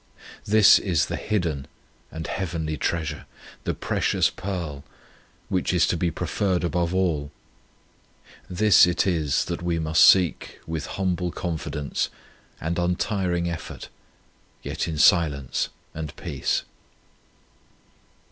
This 0.45 0.79
is 0.79 1.05
the 1.05 1.15
hidden 1.15 1.67
and 2.11 2.25
heavenly 2.25 2.75
treasure, 2.75 3.27
the 3.65 3.75
precious 3.75 4.31
pearl, 4.31 4.83
which 5.47 5.71
is 5.71 5.85
to 5.85 5.95
be 5.95 6.09
preferred 6.09 6.61
before 6.61 6.89
all. 6.91 7.31
This 8.49 8.87
it 8.87 9.05
is 9.05 9.45
that 9.45 9.61
we 9.61 9.77
must 9.77 10.03
seek 10.03 10.59
with 10.65 10.87
humble 10.97 11.29
confidence 11.29 12.09
and 12.59 12.79
untiring 12.79 13.47
effort, 13.47 13.89
yet 14.63 14.87
in 14.87 14.97
silence 14.97 15.69
and 15.93 16.15
peace. 16.15 16.63